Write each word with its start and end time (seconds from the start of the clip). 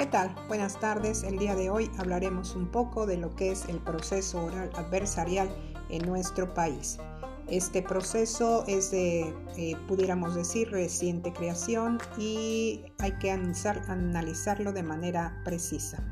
Qué 0.00 0.06
tal? 0.06 0.34
Buenas 0.48 0.80
tardes. 0.80 1.24
El 1.24 1.36
día 1.36 1.54
de 1.54 1.68
hoy 1.68 1.90
hablaremos 1.98 2.56
un 2.56 2.68
poco 2.68 3.04
de 3.04 3.18
lo 3.18 3.36
que 3.36 3.52
es 3.52 3.66
el 3.68 3.80
proceso 3.80 4.46
oral 4.46 4.70
adversarial 4.74 5.54
en 5.90 6.06
nuestro 6.06 6.54
país. 6.54 6.96
Este 7.48 7.82
proceso 7.82 8.64
es 8.66 8.90
de, 8.90 9.34
eh, 9.58 9.76
pudiéramos 9.86 10.34
decir, 10.34 10.70
reciente 10.70 11.34
creación 11.34 11.98
y 12.16 12.82
hay 12.98 13.12
que 13.18 13.30
analizarlo 13.30 14.72
de 14.72 14.82
manera 14.82 15.38
precisa. 15.44 16.02